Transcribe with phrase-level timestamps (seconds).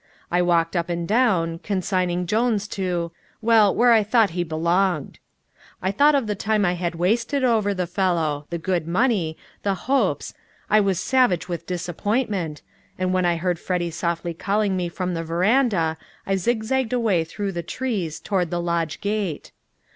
[0.31, 5.19] I walked up and down, consigning Jones to well, where I thought he belonged.
[5.79, 9.75] I thought of the time I had wasted over the fellow the good money the
[9.85, 10.33] hopes
[10.71, 12.63] I was savage with disappointment,
[12.97, 17.51] and when I heard Freddy softly calling me from the veranda I zigzagged away through
[17.51, 19.51] the trees toward the lodge gate.